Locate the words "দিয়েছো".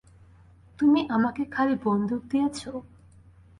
2.31-2.71